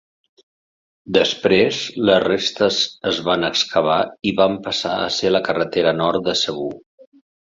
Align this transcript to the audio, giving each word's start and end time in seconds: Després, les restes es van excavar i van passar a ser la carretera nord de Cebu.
Després, 1.17 1.81
les 2.09 2.23
restes 2.23 2.79
es 3.11 3.19
van 3.29 3.45
excavar 3.51 3.99
i 4.31 4.35
van 4.41 4.57
passar 4.69 4.97
a 5.03 5.11
ser 5.21 5.35
la 5.37 5.45
carretera 5.51 5.95
nord 6.01 6.27
de 6.31 6.37
Cebu. 6.45 6.67